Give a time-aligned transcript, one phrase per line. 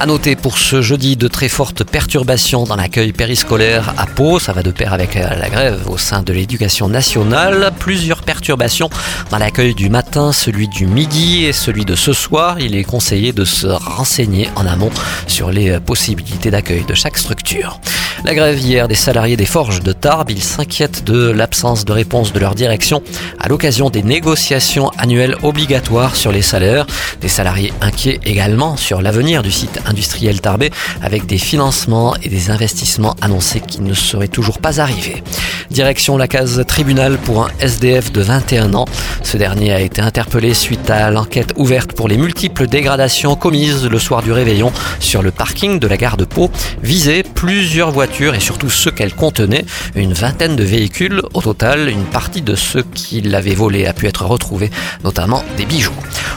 [0.00, 4.38] À noter pour ce jeudi de très fortes perturbations dans l'accueil périscolaire à Pau.
[4.38, 7.70] Ça va de pair avec la grève au sein de l'éducation nationale.
[7.78, 8.88] Plusieurs perturbations
[9.30, 12.60] dans l'accueil du matin, celui du midi et celui de ce soir.
[12.60, 14.90] Il est conseillé de se renseigner en amont
[15.26, 17.78] sur les possibilités d'accueil de chaque structure.
[18.22, 22.34] La grève hier des salariés des forges de Tarbes, ils s'inquiètent de l'absence de réponse
[22.34, 23.02] de leur direction
[23.38, 26.86] à l'occasion des négociations annuelles obligatoires sur les salaires.
[27.22, 30.70] Des salariés inquiets également sur l'avenir du site industriel tarbé
[31.00, 35.22] avec des financements et des investissements annoncés qui ne seraient toujours pas arrivés.
[35.70, 38.86] Direction la case tribunal pour un SDF de 21 ans.
[39.22, 43.98] Ce dernier a été interpellé suite à l'enquête ouverte pour les multiples dégradations commises le
[43.98, 46.50] soir du réveillon sur le parking de la gare de Pau.
[46.82, 51.22] Visé plusieurs voitures et surtout ceux qu'elles contenaient, une vingtaine de véhicules.
[51.32, 54.70] Au total, une partie de ceux qui l'avaient volé a pu être retrouvée,
[55.04, 55.94] notamment des bijoux.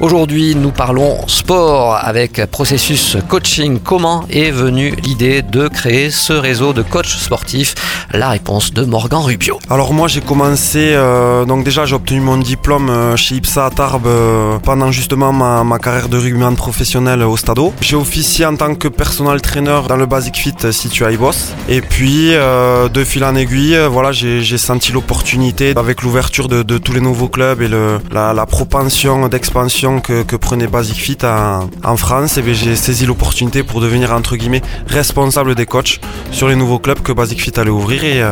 [0.00, 3.78] Aujourd'hui, nous parlons sport avec processus coaching.
[3.82, 7.74] Comment est venue l'idée de créer ce réseau de coachs sportifs?
[8.12, 9.58] La réponse de Morgan Rubio.
[9.68, 13.70] Alors moi j'ai commencé, euh, donc déjà j'ai obtenu mon diplôme euh, chez IPSA à
[13.70, 17.74] Tarbes euh, pendant justement ma, ma, carrière de rugbyman professionnel au Stadeau.
[17.80, 21.55] J'ai officié en tant que personal trainer dans le Basic Fit situé à Ibos.
[21.68, 27.00] Et puis de fil en aiguille, voilà j'ai senti l'opportunité avec l'ouverture de, tous les
[27.00, 32.38] nouveaux clubs et la, propension d'expansion que, prenait Basic Fit en, France.
[32.38, 36.78] Et eh j'ai saisi l'opportunité pour devenir entre guillemets responsable des coachs sur les nouveaux
[36.78, 38.22] clubs que Basic Fit allait ouvrir et,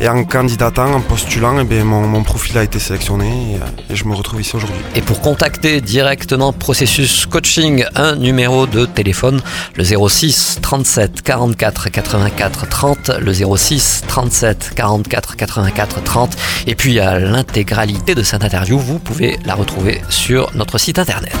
[0.00, 3.58] et en candidatant, en postulant, et eh bien, mon, profil a été sélectionné
[3.90, 4.78] et, je me retrouve ici aujourd'hui.
[4.94, 9.40] Et pour contacter directement Processus Coaching, un numéro de téléphone,
[9.76, 16.36] le 06 37 44 84 30, le 06 37 44 84 30.
[16.66, 21.36] Et puis à l'intégralité de cette interview, vous pouvez la retrouver sur notre site internet.